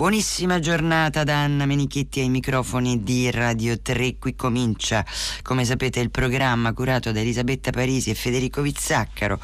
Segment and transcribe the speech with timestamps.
[0.00, 4.16] Buonissima giornata da Anna Menichetti ai microfoni di Radio 3.
[4.16, 5.04] Qui comincia,
[5.42, 9.38] come sapete, il programma curato da Elisabetta Parisi e Federico Vizzaccaro.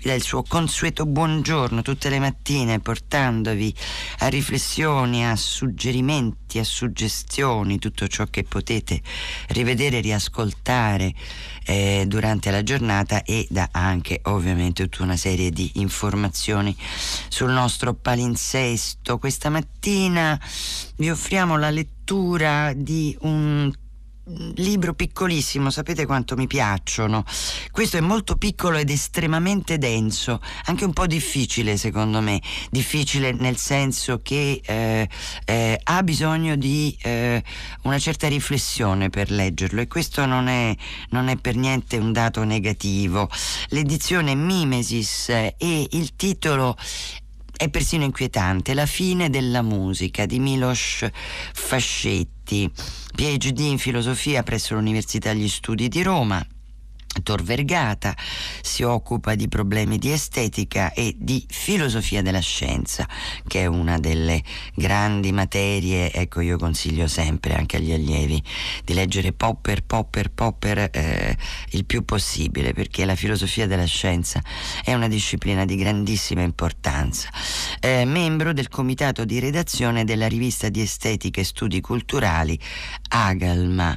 [0.00, 3.74] Vi dà il suo consueto buongiorno tutte le mattine, portandovi
[4.18, 9.00] a riflessioni, a suggerimenti, a suggestioni, tutto ciò che potete
[9.48, 11.14] rivedere, riascoltare
[11.64, 16.76] eh, durante la giornata e da anche ovviamente tutta una serie di informazioni
[17.28, 19.18] sul nostro palinsesto.
[19.18, 20.40] Questa mattina
[20.96, 23.72] vi offriamo la lettura di un
[24.24, 27.24] libro piccolissimo, sapete quanto mi piacciono.
[27.70, 32.40] Questo è molto piccolo ed estremamente denso, anche un po' difficile secondo me,
[32.70, 35.08] difficile nel senso che eh,
[35.44, 37.42] eh, ha bisogno di eh,
[37.82, 40.74] una certa riflessione per leggerlo e questo non è,
[41.10, 43.28] non è per niente un dato negativo.
[43.68, 46.76] L'edizione Mimesis e il titolo
[47.56, 51.06] è persino inquietante, La fine della musica di Milos
[51.52, 52.70] Fascetti,
[53.14, 56.44] PhD in filosofia presso l'Università degli Studi di Roma
[57.22, 58.16] Tor Vergata
[58.62, 63.06] si occupa di problemi di estetica e di filosofia della scienza,
[63.46, 64.42] che è una delle
[64.74, 66.10] grandi materie.
[66.10, 68.42] Ecco, io consiglio sempre anche agli allievi
[68.84, 71.36] di leggere Popper, Popper, Popper eh,
[71.70, 74.42] il più possibile, perché la filosofia della scienza
[74.82, 77.28] è una disciplina di grandissima importanza.
[77.80, 82.58] Eh, membro del comitato di redazione della rivista di estetica e studi culturali
[83.10, 83.96] Agalma.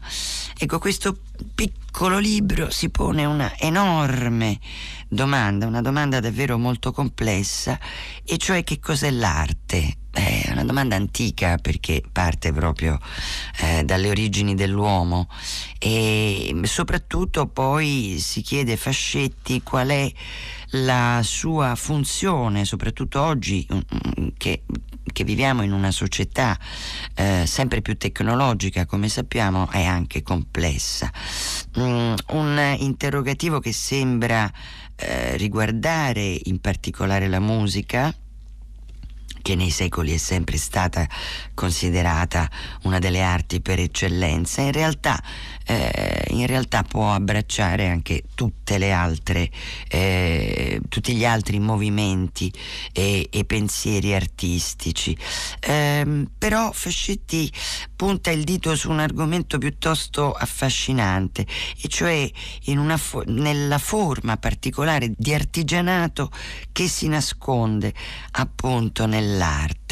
[0.57, 1.17] Ecco, questo
[1.53, 4.59] piccolo libro si pone una enorme
[5.07, 7.79] domanda, una domanda davvero molto complessa,
[8.23, 9.97] e cioè che cos'è l'arte?
[10.11, 12.97] È una domanda antica perché parte proprio
[13.59, 15.27] eh, dalle origini dell'uomo
[15.77, 20.11] e soprattutto poi si chiede Fascetti qual è
[20.69, 24.63] la sua funzione, soprattutto oggi mm, mm, che
[25.15, 26.59] che viviamo in una società
[27.15, 31.09] eh, sempre più tecnologica, come sappiamo, è anche complessa.
[31.79, 34.51] Mm, un interrogativo che sembra
[34.97, 38.13] eh, riguardare in particolare la musica,
[39.45, 41.07] che nei secoli è sempre stata
[41.53, 42.49] considerata
[42.81, 45.21] una delle arti per eccellenza, in realtà,
[45.67, 48.23] eh, in realtà può abbracciare anche
[48.91, 49.51] altre,
[49.87, 52.51] eh, tutti gli altri movimenti
[52.91, 55.15] e, e pensieri artistici.
[55.59, 57.51] Eh, però Fascetti
[57.95, 61.45] punta il dito su un argomento piuttosto affascinante,
[61.79, 62.27] e cioè
[62.97, 66.31] fo- nella forma particolare di artigianato
[66.71, 67.93] che si nasconde
[68.31, 69.84] appunto nel dell'arte.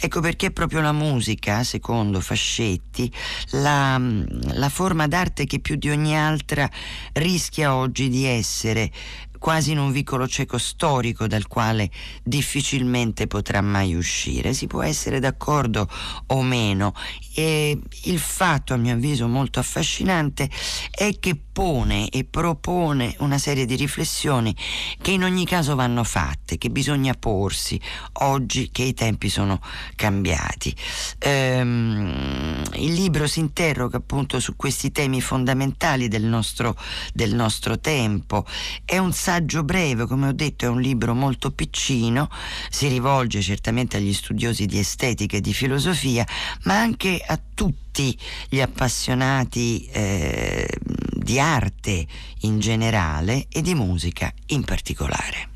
[0.00, 3.12] Ecco perché proprio la musica, secondo Fascetti,
[3.50, 6.68] la, la forma d'arte che più di ogni altra
[7.12, 8.90] rischia oggi di essere
[9.38, 11.90] quasi in un vicolo cieco storico dal quale
[12.22, 14.52] difficilmente potrà mai uscire.
[14.52, 15.88] Si può essere d'accordo
[16.26, 16.94] o meno.
[17.34, 20.50] E il fatto, a mio avviso, molto affascinante
[20.90, 24.54] è che pone e propone una serie di riflessioni
[25.00, 27.80] che in ogni caso vanno fatte, che bisogna porsi
[28.14, 29.60] oggi che i tempi sono
[29.96, 30.74] cambiati.
[31.18, 36.74] Ehm, il libro si interroga appunto su questi temi fondamentali del nostro,
[37.12, 38.46] del nostro tempo.
[38.82, 42.30] È un saggio breve, come ho detto è un libro molto piccino,
[42.70, 46.26] si rivolge certamente agli studiosi di estetica e di filosofia,
[46.62, 48.16] ma anche a tutti
[48.48, 50.66] gli appassionati eh,
[51.12, 52.06] di arte
[52.40, 55.55] in generale e di musica in particolare.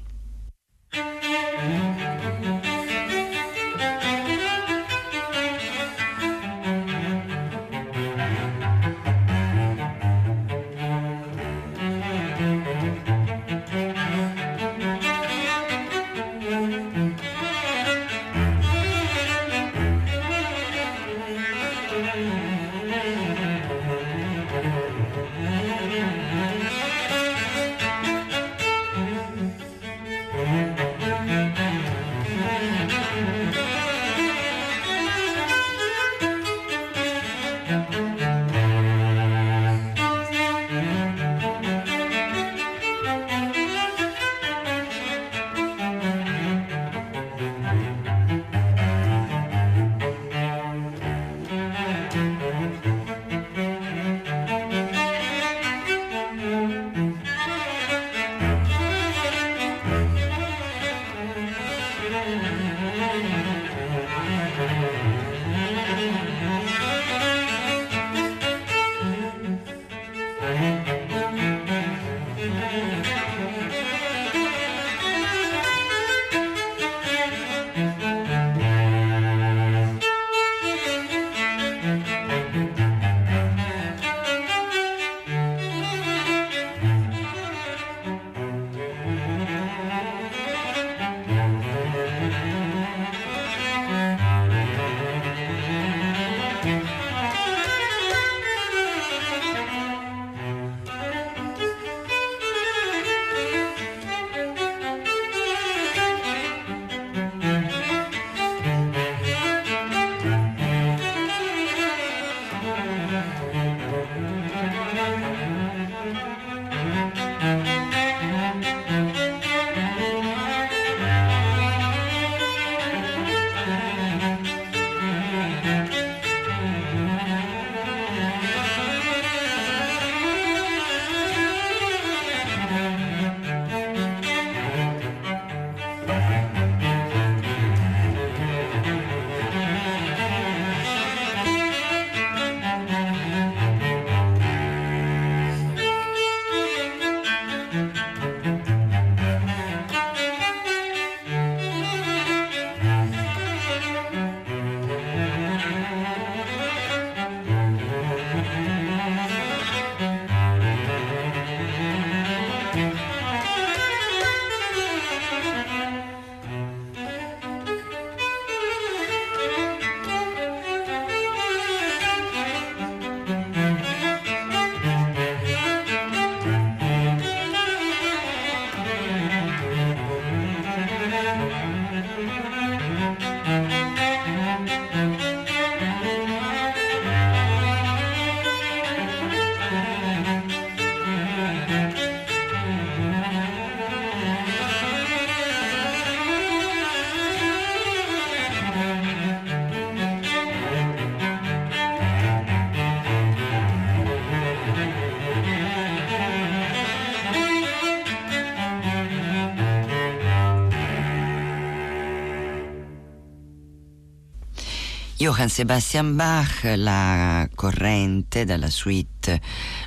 [215.21, 219.39] Johann Sebastian Bach, la corrente dalla suite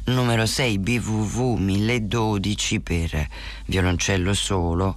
[0.05, 3.27] numero 6 BVV 1012 per
[3.65, 4.95] violoncello solo,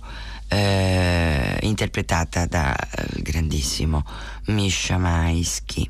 [0.48, 2.76] eh, interpretata dal
[3.14, 4.04] grandissimo
[4.48, 5.88] Misha Maisky.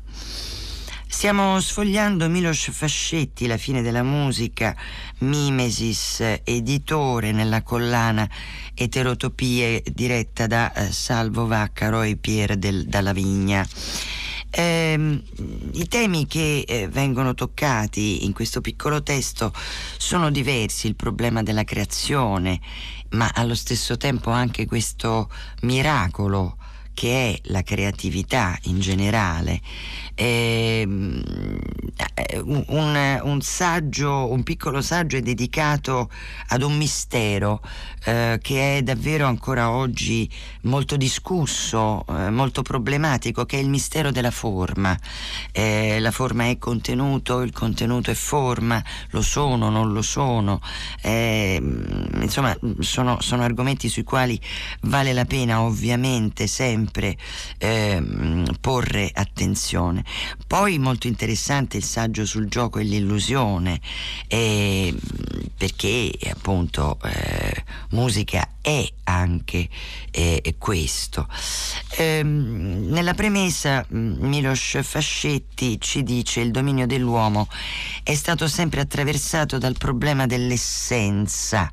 [1.09, 4.73] Stiamo sfogliando Milos Fascetti, La fine della musica,
[5.19, 8.25] Mimesis, editore nella collana
[8.73, 13.67] Eterotopie diretta da eh, Salvo Vaccaro e Pier del, Dalla Vigna.
[14.59, 15.21] Eh,
[15.73, 19.53] I temi che eh, vengono toccati in questo piccolo testo
[19.99, 22.59] sono diversi, il problema della creazione,
[23.09, 25.29] ma allo stesso tempo anche questo
[25.61, 26.56] miracolo
[26.97, 29.61] che è la creatività in generale.
[30.15, 31.21] Ehm,
[32.15, 36.09] eh, un, un, saggio, un piccolo saggio è dedicato
[36.47, 37.61] ad un mistero
[38.03, 40.27] eh, che è davvero ancora oggi
[40.63, 44.97] molto discusso, eh, molto problematico, che è il mistero della forma.
[45.51, 50.61] Eh, la forma è contenuto, il contenuto è forma, lo sono, non lo sono.
[51.03, 54.41] Ehm, insomma, sono, sono argomenti sui quali
[54.81, 57.17] vale la pena ovviamente sempre sempre
[57.57, 58.01] eh,
[58.61, 60.03] porre attenzione.
[60.47, 63.79] Poi molto interessante il saggio sul gioco e l'illusione,
[64.27, 64.95] eh,
[65.57, 69.67] perché appunto eh, musica è anche
[70.11, 71.27] eh, questo.
[71.97, 77.47] Ehm, nella premessa Milos Fascetti ci dice il dominio dell'uomo
[78.03, 81.69] è stato sempre attraversato dal problema dell'essenza,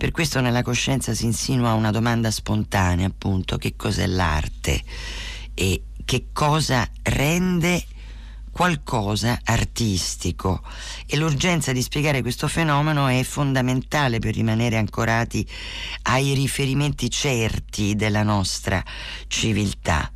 [0.00, 4.82] per questo nella coscienza si insinua una domanda spontanea appunto che cos'è l'arte
[5.52, 7.84] e che cosa rende
[8.50, 10.62] qualcosa artistico
[11.04, 15.46] e l'urgenza di spiegare questo fenomeno è fondamentale per rimanere ancorati
[16.04, 18.82] ai riferimenti certi della nostra
[19.26, 20.10] civiltà.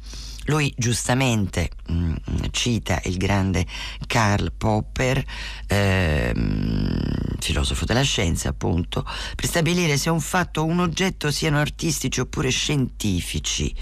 [0.47, 2.15] Lui giustamente mh, mm,
[2.51, 3.67] cita il grande
[4.07, 5.25] Karl Popper,
[5.67, 6.99] ehm,
[7.39, 12.51] filosofo della scienza appunto, per stabilire se un fatto o un oggetto siano artistici oppure
[12.51, 13.75] scientifici.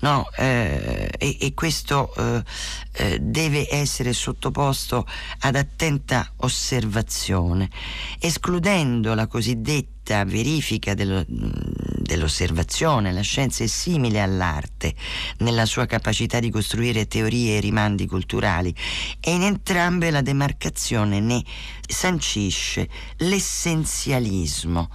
[0.00, 0.28] No?
[0.36, 2.42] Eh, e, e, questo eh,
[2.92, 5.06] eh, deve essere sottoposto
[5.40, 7.68] ad attenta osservazione,
[8.20, 11.24] escludendo la cosiddetta verifica dello,
[12.00, 13.12] dell'osservazione.
[13.12, 14.94] La scienza è simile all'arte
[15.38, 18.74] nella sua capacità di costruire teorie e rimandi culturali
[19.20, 21.42] e in entrambe la demarcazione ne
[21.86, 22.88] sancisce
[23.18, 24.90] l'essenzialismo.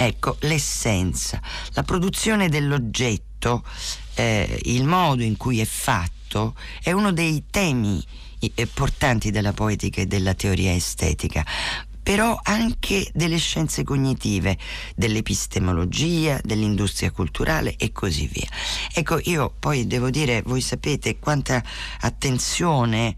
[0.00, 1.40] Ecco, l'essenza,
[1.72, 3.64] la produzione dell'oggetto,
[4.14, 8.04] eh, il modo in cui è fatto, è uno dei temi
[8.38, 11.44] eh, portanti della poetica e della teoria estetica
[12.08, 14.56] però anche delle scienze cognitive,
[14.96, 18.48] dell'epistemologia, dell'industria culturale e così via.
[18.94, 21.62] Ecco, io poi devo dire, voi sapete quanta
[22.00, 23.14] attenzione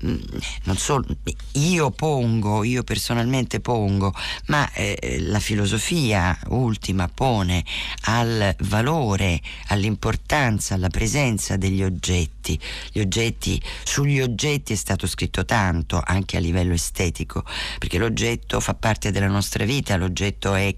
[0.00, 1.04] non solo
[1.52, 4.14] io pongo, io personalmente pongo,
[4.46, 7.64] ma eh, la filosofia ultima pone
[8.02, 12.58] al valore, all'importanza, alla presenza degli oggetti.
[12.92, 17.44] Gli oggetti, sugli oggetti è stato scritto tanto anche a livello estetico,
[17.78, 20.74] perché l'oggetto fa parte della nostra vita, l'oggetto è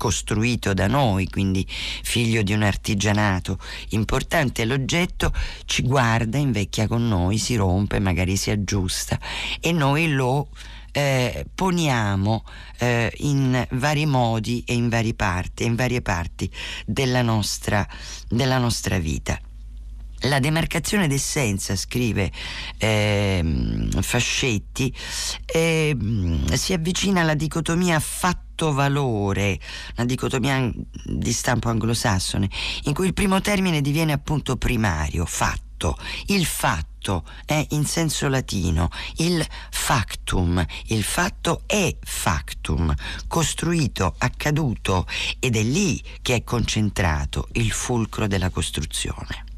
[0.00, 3.58] costruito da noi, quindi figlio di un artigianato
[3.90, 5.30] importante, l'oggetto
[5.66, 9.20] ci guarda, invecchia con noi, si rompe, magari si aggiusta
[9.60, 10.48] e noi lo
[10.92, 12.44] eh, poniamo
[12.78, 16.50] eh, in vari modi e in varie parti, in varie parti
[16.86, 17.86] della nostra,
[18.28, 19.39] della nostra vita.
[20.24, 22.30] La demarcazione d'essenza, scrive
[22.76, 24.94] eh, Fascetti,
[25.46, 25.96] eh,
[26.52, 29.58] si avvicina alla dicotomia fatto-valore,
[29.96, 30.70] una dicotomia
[31.04, 32.50] di stampo anglosassone,
[32.84, 35.96] in cui il primo termine diviene appunto primario, fatto.
[36.26, 42.94] Il fatto è in senso latino, il factum, il fatto è factum,
[43.26, 45.06] costruito, accaduto
[45.38, 49.48] ed è lì che è concentrato il fulcro della costruzione.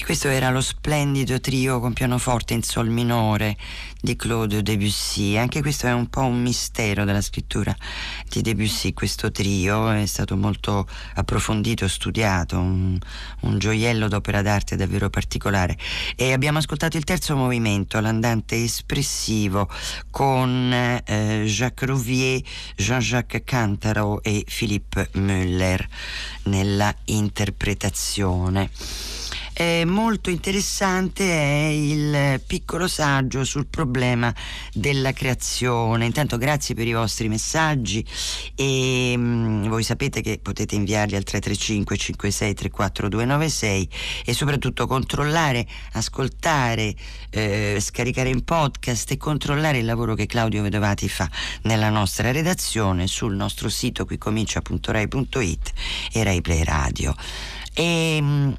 [0.00, 3.56] E questo era lo splendido trio con pianoforte in sol minore
[4.00, 5.36] di Claude Debussy.
[5.36, 7.76] Anche questo è un po' un mistero della scrittura
[8.28, 8.92] di Debussy.
[8.92, 12.96] Questo trio è stato molto approfondito, studiato, un,
[13.40, 15.76] un gioiello d'opera d'arte davvero particolare.
[16.14, 19.68] E abbiamo ascoltato il terzo movimento, l'andante espressivo,
[20.10, 22.40] con eh, Jacques Rouvier,
[22.76, 25.84] Jean-Jacques Cantaro e Philippe Müller
[26.44, 28.70] nella interpretazione.
[29.60, 34.32] Eh, molto interessante è il piccolo saggio sul problema
[34.72, 36.06] della creazione.
[36.06, 38.06] Intanto grazie per i vostri messaggi
[38.54, 43.88] e mh, mm, voi sapete che potete inviarli al 335 56 34 296
[44.26, 46.94] e soprattutto controllare, ascoltare,
[47.30, 51.28] eh, scaricare in podcast e controllare il lavoro che Claudio Vedovati fa
[51.62, 55.72] nella nostra redazione sul nostro sito qui comincia.rai.it
[56.12, 57.12] e Rai Play Radio.
[57.74, 58.52] E, mm,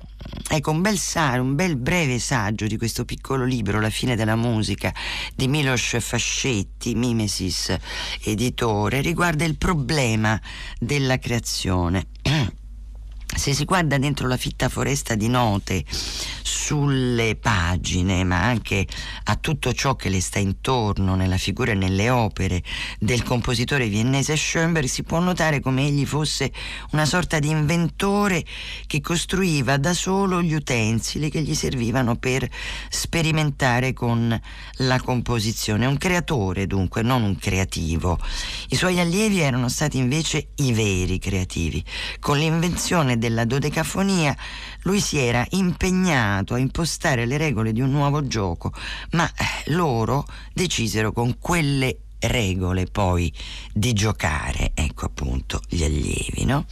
[0.50, 1.00] ecco un bel,
[1.40, 4.94] un bel breve saggio di questo piccolo libro, La fine della musica,
[5.36, 7.76] di Milos Fascetti, Mimesis
[8.24, 10.40] editore, riguarda il problema
[10.80, 12.08] della creazione.
[13.36, 15.86] Se si guarda dentro la fitta foresta di note
[16.42, 18.86] sulle pagine, ma anche
[19.26, 22.64] a tutto ciò che le sta intorno, nella figura e nelle opere
[22.98, 26.52] del compositore viennese Schoenberg, si può notare come egli fosse
[26.92, 28.44] una sorta di inventore
[28.88, 32.50] che costruiva da solo gli utensili che gli servivano per
[32.90, 34.38] sperimentare con
[34.78, 35.86] la composizione.
[35.86, 38.20] Un creatore, dunque, non un creativo.
[38.70, 41.84] I suoi allievi erano stati invece i veri creativi.
[42.20, 44.36] Con l'invenzione della dodecafonia
[44.84, 48.74] lui si era impegnato a impostare le regole di un nuovo gioco,
[49.12, 53.32] ma eh, loro decisero con quelle regole poi
[53.72, 56.66] di giocare, ecco appunto gli allievi, no?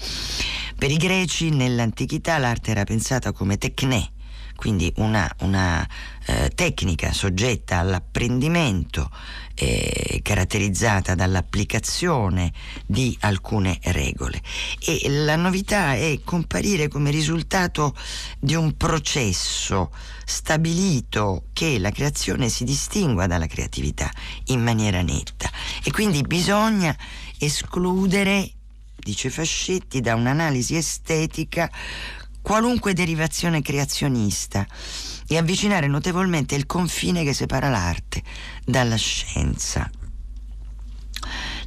[0.78, 4.12] Per i greci nell'antichità l'arte era pensata come tecne,
[4.56, 5.88] quindi una, una
[6.28, 9.10] eh, tecnica soggetta all'apprendimento,
[9.56, 12.52] eh, caratterizzata dall'applicazione
[12.86, 14.42] di alcune regole.
[14.80, 17.96] E la novità è comparire come risultato
[18.40, 19.92] di un processo
[20.26, 24.12] stabilito che la creazione si distingua dalla creatività
[24.48, 25.50] in maniera netta
[25.82, 26.94] e quindi bisogna
[27.40, 28.52] escludere
[28.98, 31.72] dice Fascetti, da un'analisi estetica
[32.42, 34.68] qualunque derivazione creazionista
[35.28, 38.24] e avvicinare notevolmente il confine che separa l'arte
[38.64, 39.90] dalla scienza.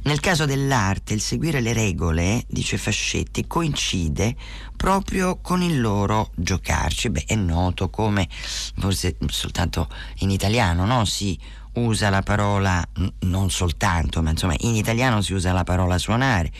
[0.03, 4.35] Nel caso dell'arte, il seguire le regole, dice Fascetti, coincide
[4.75, 7.09] proprio con il loro giocarci.
[7.11, 8.27] Beh, è noto come,
[8.77, 9.87] forse soltanto
[10.19, 11.05] in italiano, no?
[11.05, 11.37] Si
[11.73, 12.83] usa la parola,
[13.19, 16.51] non soltanto, ma insomma in italiano si usa la parola suonare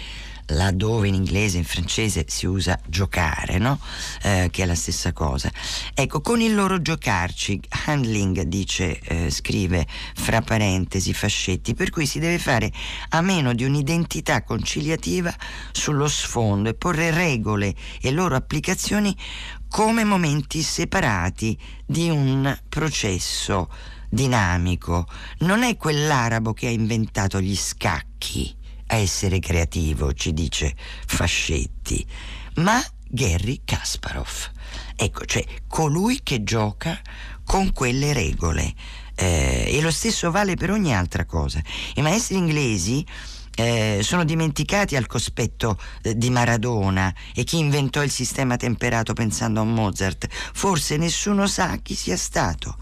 [0.52, 3.80] laddove in inglese e in francese si usa giocare, no?
[4.24, 5.52] eh, che è la stessa cosa.
[5.94, 9.86] Ecco, con il loro giocarci, Handling dice, eh, scrive
[10.16, 12.72] fra parentesi Fascetti, per cui si deve fare
[13.10, 15.34] a meno di un'identità conciliativa
[15.72, 19.16] sullo sfondo e porre regole e loro applicazioni
[19.68, 23.70] come momenti separati di un processo
[24.10, 25.08] dinamico.
[25.40, 28.60] Non è quell'arabo che ha inventato gli scacchi
[28.98, 30.76] essere creativo, ci dice
[31.06, 32.06] Fascetti,
[32.56, 34.52] ma Gary Kasparov.
[34.96, 37.00] Ecco, cioè colui che gioca
[37.44, 38.74] con quelle regole.
[39.14, 41.62] Eh, e lo stesso vale per ogni altra cosa.
[41.96, 43.06] I maestri inglesi
[43.56, 49.60] eh, sono dimenticati al cospetto eh, di Maradona e chi inventò il sistema temperato pensando
[49.60, 50.28] a Mozart.
[50.30, 52.78] Forse nessuno sa chi sia stato.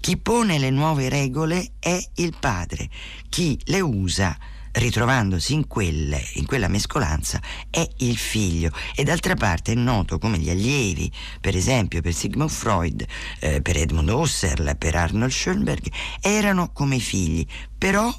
[0.00, 2.90] Chi pone le nuove regole è il padre,
[3.28, 4.36] chi le usa
[4.72, 8.70] ritrovandosi in, quelle, in quella mescolanza, è il figlio.
[8.94, 13.04] E d'altra parte è noto come gli allievi, per esempio per Sigmund Freud,
[13.40, 18.12] eh, per Edmund Husserl, per Arnold Schoenberg, erano come figli, però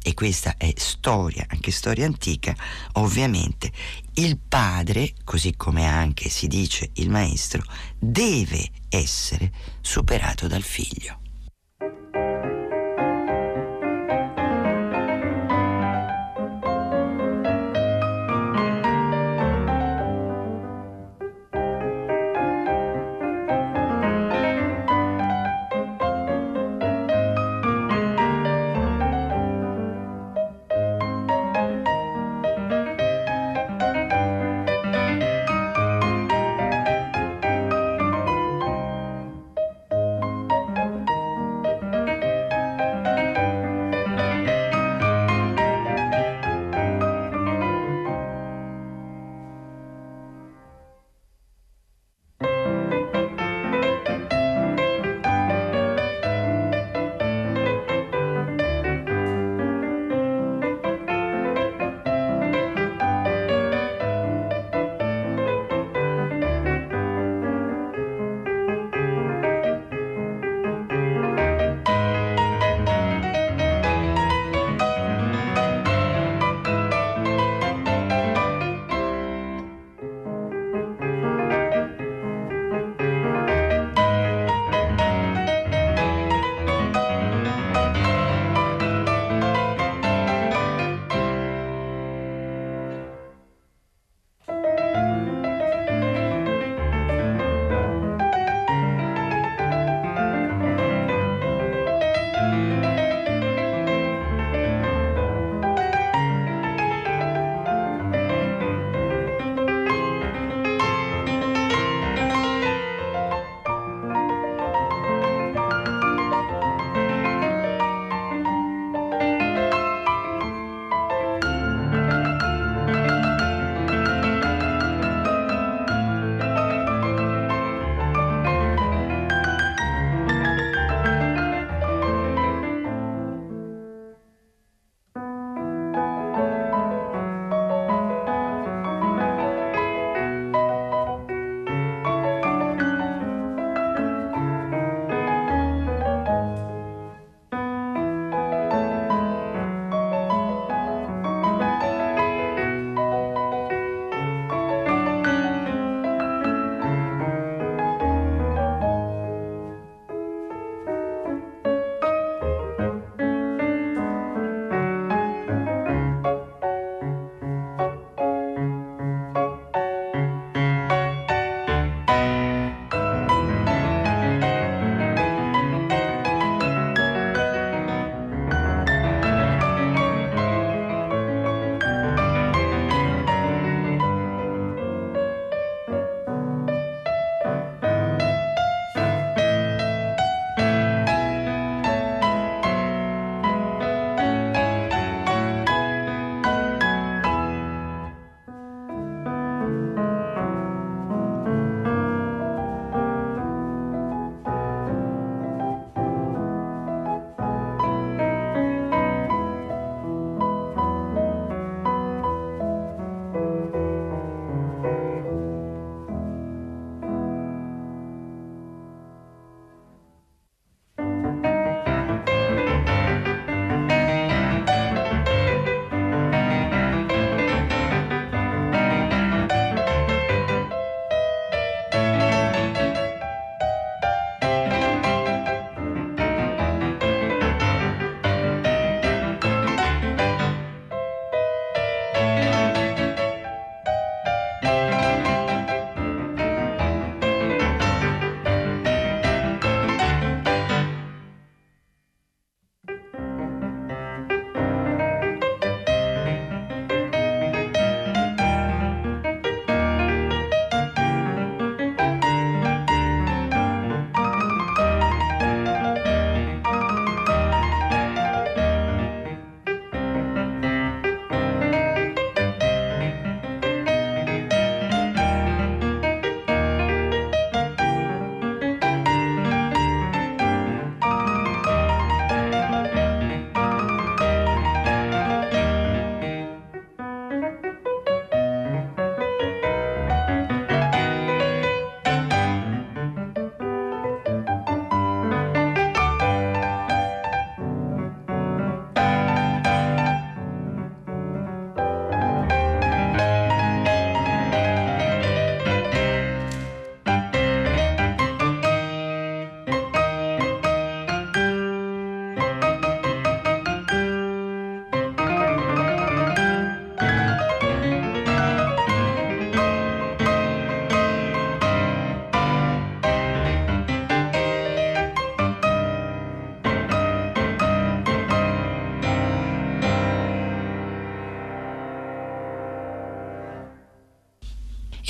[0.00, 2.56] e questa è storia, anche storia antica,
[2.92, 3.70] ovviamente
[4.14, 7.62] il padre, così come anche si dice il maestro,
[7.98, 11.27] deve essere superato dal figlio.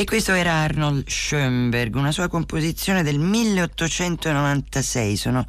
[0.01, 5.45] E questo era Arnold Schoenberg, una sua composizione del 1896, sono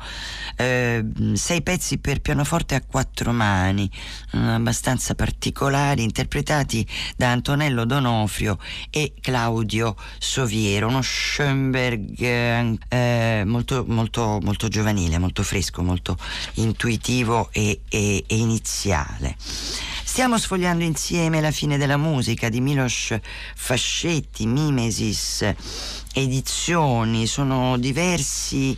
[0.55, 3.87] eh, sei pezzi per pianoforte a quattro mani,
[4.31, 6.83] abbastanza particolari, interpretati
[7.15, 8.57] da Antonello Donofrio
[8.89, 16.17] e Claudio Soviero, uno Schoenberg eh, eh, molto, molto, molto giovanile, molto fresco, molto
[16.55, 19.35] intuitivo e, e, e iniziale.
[20.09, 23.15] Stiamo sfogliando insieme La fine della musica di Milos
[23.55, 25.47] Fascetti, Mimesis,
[26.15, 28.75] edizioni, sono diversi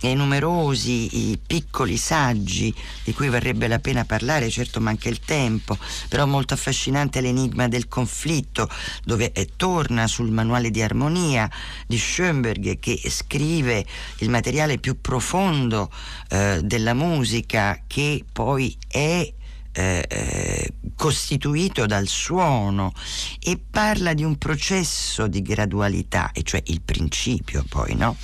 [0.00, 5.78] e numerosi i piccoli saggi di cui varrebbe la pena parlare, certo manca il tempo,
[6.08, 8.68] però molto affascinante l'enigma del conflitto,
[9.04, 11.48] dove torna sul manuale di armonia
[11.86, 13.86] di Schoenberg che scrive
[14.18, 15.92] il materiale più profondo
[16.28, 19.32] eh, della musica che poi è
[19.72, 22.92] eh, eh, costituito dal suono
[23.40, 28.16] e parla di un processo di gradualità, e cioè il principio poi, no?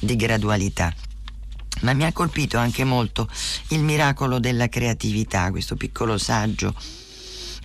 [0.00, 0.92] Di gradualità.
[1.82, 3.28] Ma mi ha colpito anche molto
[3.68, 6.74] il miracolo della creatività, questo piccolo saggio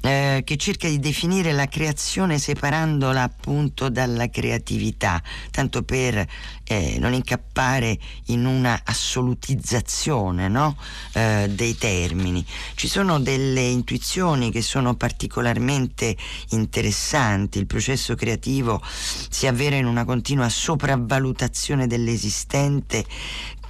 [0.02, 6.28] eh, che cerca di definire la creazione separandola appunto dalla creatività, tanto per
[6.64, 10.78] eh, non incappare in una assolutizzazione no?
[11.14, 12.46] eh, dei termini.
[12.76, 16.16] Ci sono delle intuizioni che sono particolarmente
[16.50, 23.06] interessanti, il processo creativo si avvera in una continua sopravvalutazione dell'esistente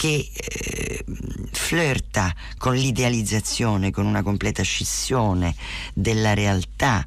[0.02, 1.06] che eh,
[1.52, 5.54] flirta con l'idealizzazione, con una completa scissione
[5.94, 7.06] della realtà.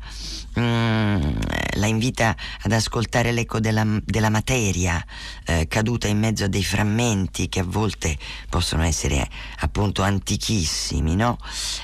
[0.57, 1.33] Mm,
[1.73, 5.05] la invita ad ascoltare l'eco della, della materia
[5.47, 8.17] eh, caduta in mezzo a dei frammenti che a volte
[8.49, 9.29] possono essere
[9.59, 11.37] appunto antichissimi, no?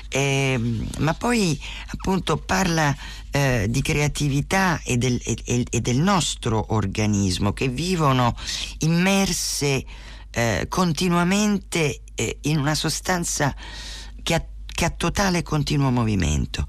[0.07, 0.57] E,
[0.99, 2.95] ma poi appunto parla
[3.31, 8.33] eh, di creatività e del, e, e del nostro organismo che vivono
[8.79, 9.85] immerse
[10.31, 13.55] eh, continuamente eh, in una sostanza
[14.23, 14.45] che ha
[14.81, 16.65] che ha totale continuo movimento.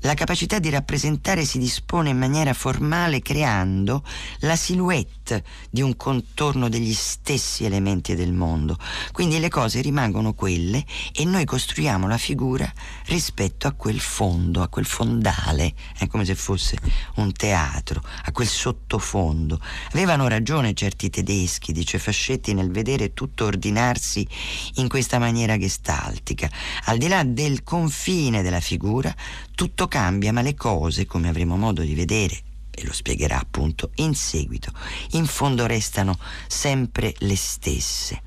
[0.00, 4.02] La capacità di rappresentare si dispone in maniera formale creando
[4.40, 8.76] la silhouette di un contorno degli stessi elementi del mondo.
[9.12, 12.68] Quindi le cose rimangono quelle e noi costruiamo la figura
[13.06, 16.76] rispetto a quel fondo, a quel fondale, è come se fosse
[17.16, 19.60] un teatro, a quel sottofondo.
[19.92, 24.26] Avevano ragione certi tedeschi, dice Fascetti, nel vedere tutto ordinarsi
[24.74, 26.50] in questa maniera gestaltica.
[26.86, 29.14] Al di là del confine della figura,
[29.54, 32.40] tutto cambia, ma le cose, come avremo modo di vedere
[32.74, 34.72] e lo spiegherà appunto in seguito,
[35.10, 38.22] in fondo restano sempre le stesse.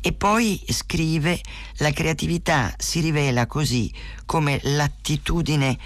[0.00, 1.40] E poi scrive,
[1.76, 3.92] la creatività si rivela così
[4.24, 5.78] come l'attitudine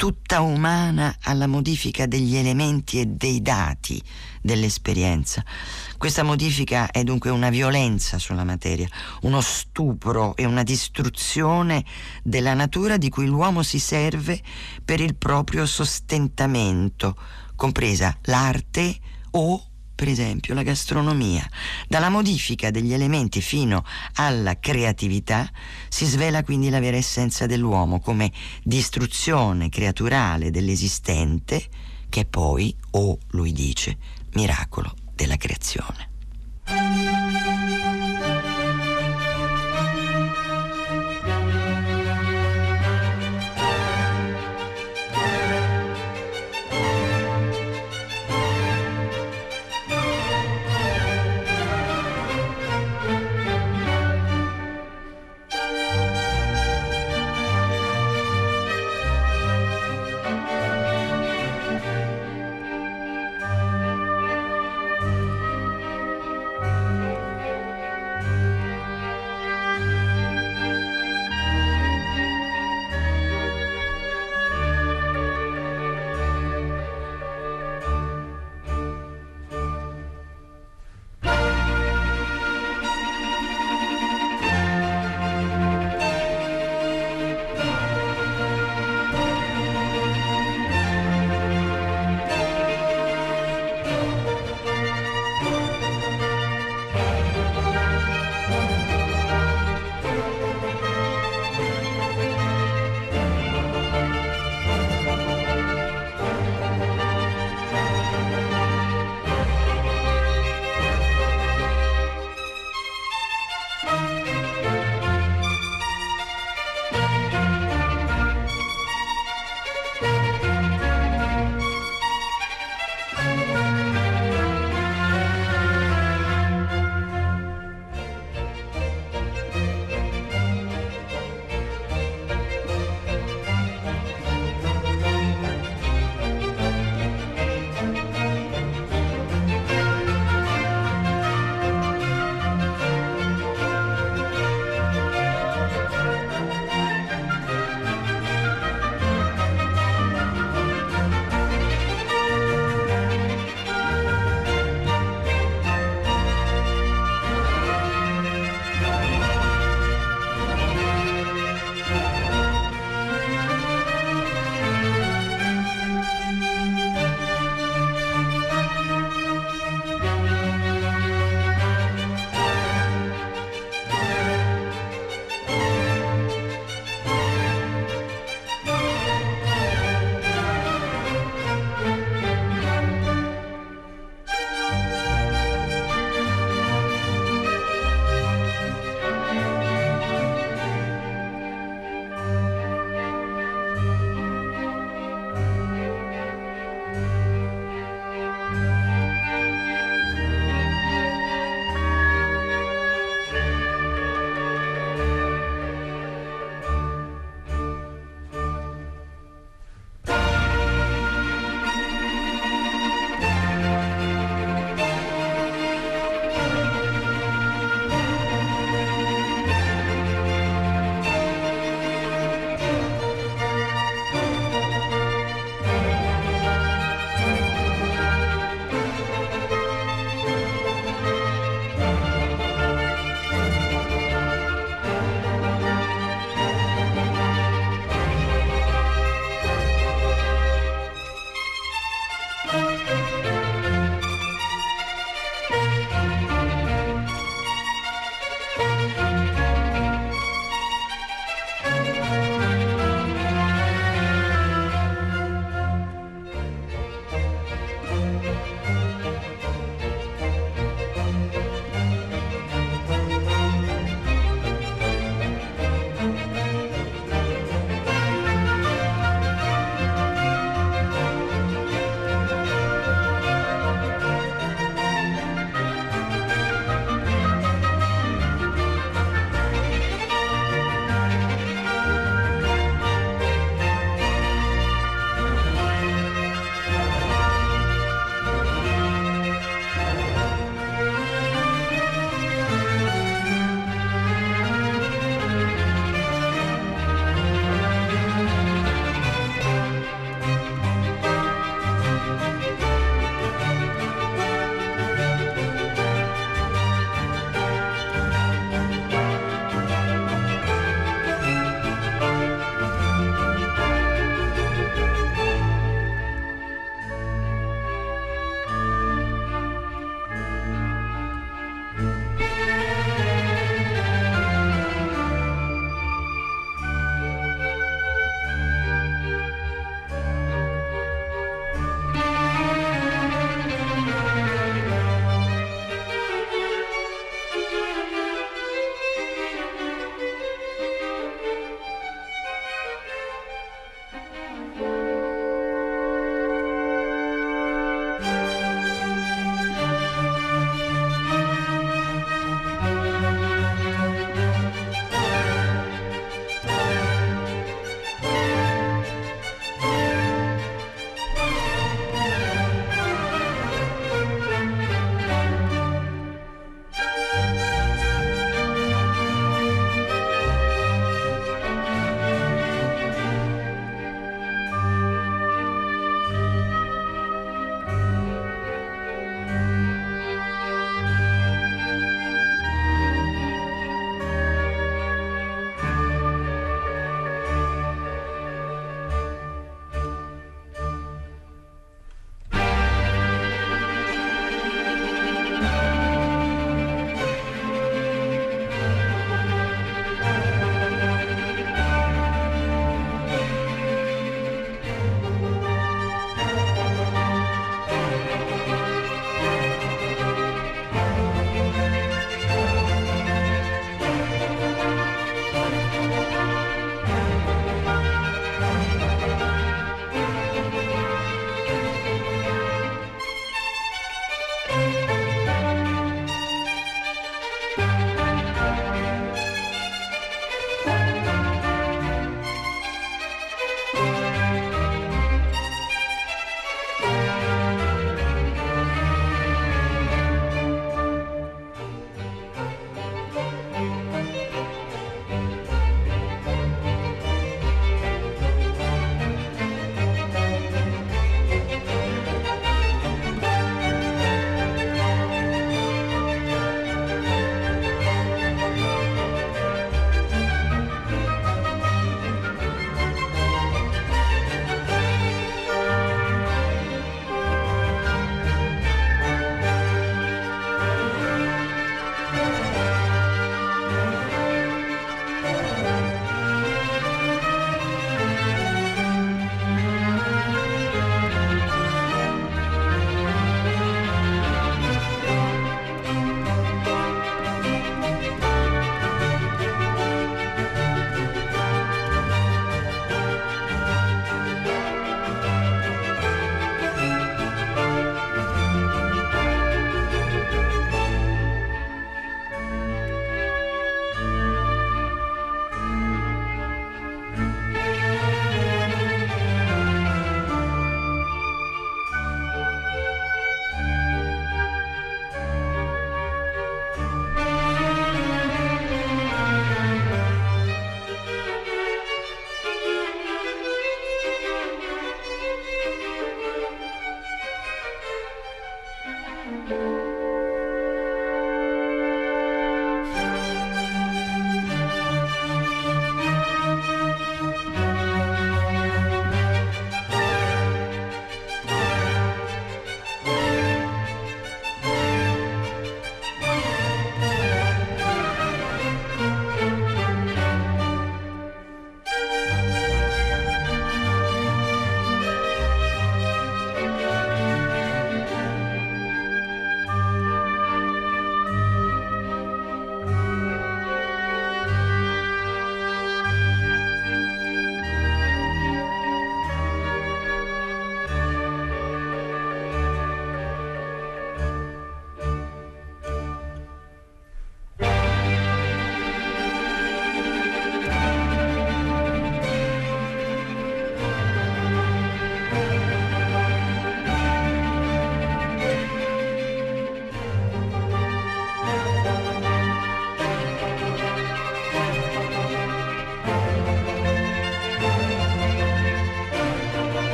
[0.00, 4.02] tutta umana alla modifica degli elementi e dei dati
[4.40, 5.44] dell'esperienza.
[5.98, 8.88] Questa modifica è dunque una violenza sulla materia,
[9.24, 11.84] uno stupro e una distruzione
[12.22, 14.40] della natura di cui l'uomo si serve
[14.82, 17.14] per il proprio sostentamento,
[17.54, 18.98] compresa l'arte
[19.32, 19.69] o
[20.00, 21.46] per esempio la gastronomia.
[21.86, 23.84] Dalla modifica degli elementi fino
[24.14, 25.46] alla creatività
[25.90, 28.32] si svela quindi la vera essenza dell'uomo come
[28.62, 31.66] distruzione creaturale dell'esistente
[32.08, 33.98] che poi, o lui dice,
[34.32, 36.08] miracolo della creazione.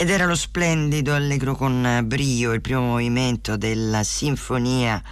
[0.00, 5.02] Ed era lo splendido allegro con brio, il primo movimento della sinfonia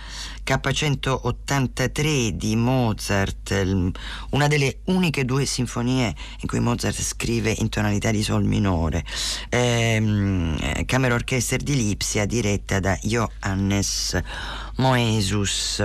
[0.43, 3.93] K183 di Mozart,
[4.31, 9.05] una delle uniche due sinfonie in cui Mozart scrive in tonalità di sol minore.
[9.51, 14.19] Ehm, Camera Orchestra di Lipsia diretta da Johannes
[14.77, 15.83] Moesus.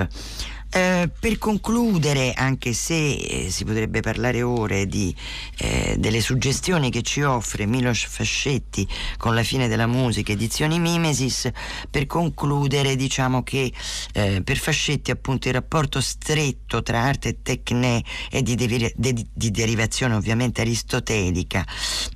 [0.75, 5.15] Eh, per concludere, anche se eh, si potrebbe parlare ore di,
[5.57, 11.47] eh, delle suggestioni che ci offre Milos Fascetti con la fine della musica, edizioni Mimesis,
[11.91, 13.71] per concludere diciamo che
[14.13, 19.27] eh, per Fascetti appunto il rapporto stretto tra arte e tecne è di, de- de-
[19.31, 21.63] di derivazione ovviamente aristotelica,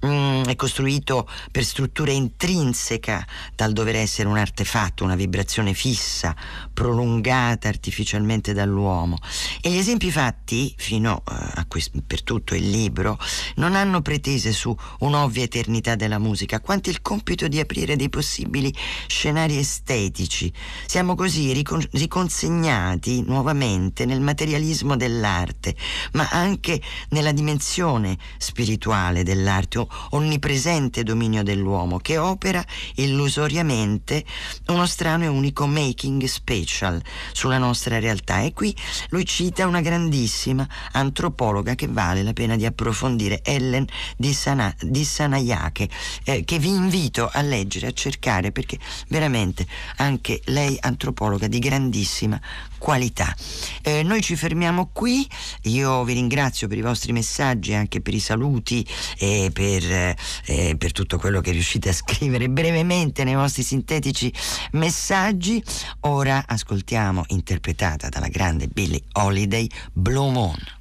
[0.03, 3.23] mm, è costruito per struttura intrinseca
[3.55, 6.35] dal dover essere un artefatto, una vibrazione fissa,
[6.73, 9.17] prolungata artificialmente direttamente dall'uomo.
[9.61, 13.17] E gli esempi fatti, fino eh, a questo, per tutto il libro,
[13.55, 18.73] non hanno pretese su un'ovvia eternità della musica, quanto il compito di aprire dei possibili
[19.07, 20.51] scenari estetici.
[20.85, 25.75] Siamo così ricon- riconsegnati nuovamente nel materialismo dell'arte,
[26.13, 32.63] ma anche nella dimensione spirituale dell'arte, onnipresente dominio dell'uomo, che opera
[32.95, 34.23] illusoriamente
[34.67, 38.75] uno strano e unico making special sulla nostra realtà e qui
[39.09, 43.85] lui cita una grandissima antropologa che vale la pena di approfondire, Ellen
[44.15, 44.35] di,
[44.81, 45.89] di Sanayake,
[46.23, 48.77] eh, che vi invito a leggere, a cercare, perché
[49.07, 49.65] veramente
[49.97, 52.39] anche lei antropologa di grandissima
[52.77, 53.35] qualità.
[53.81, 55.27] Eh, noi ci fermiamo qui,
[55.63, 58.85] io vi ringrazio per i vostri messaggi, anche per i saluti
[59.17, 64.33] e per, eh, per tutto quello che riuscite a scrivere brevemente nei vostri sintetici
[64.71, 65.63] messaggi.
[66.01, 70.76] Ora ascoltiamo, interpretata dalla grande Billie Holiday, Blue Moon.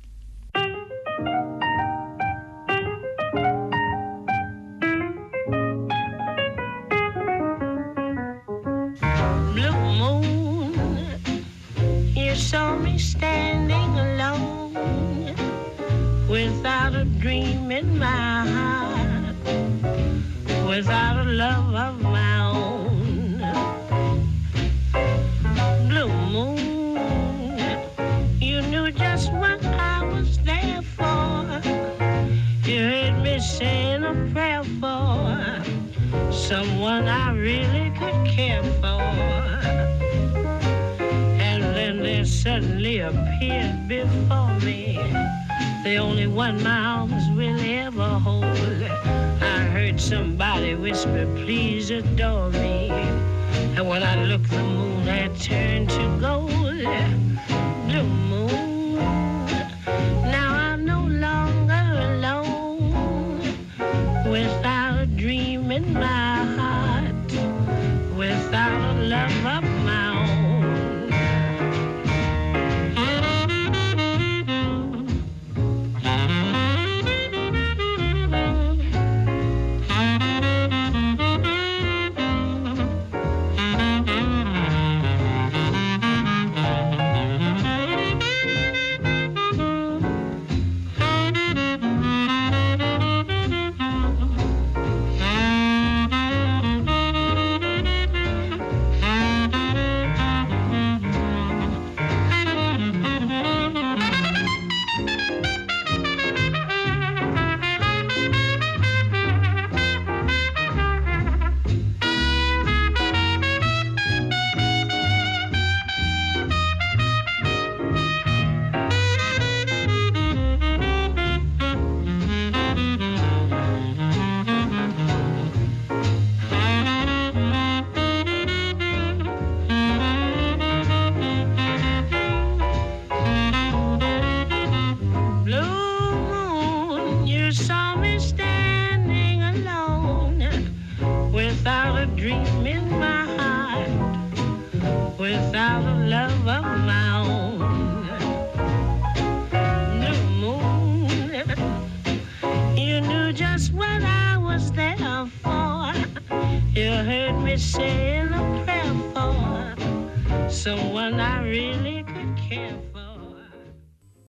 [45.86, 48.44] The only one my arms will ever hold.
[48.44, 52.90] I heard somebody whisper, please adore me.
[52.90, 54.95] And when I looked, the moon